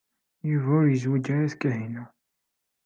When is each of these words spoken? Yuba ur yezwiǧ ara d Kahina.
Yuba 0.49 0.71
ur 0.79 0.85
yezwiǧ 0.89 1.27
ara 1.35 1.51
d 1.51 1.53
Kahina. 1.61 2.03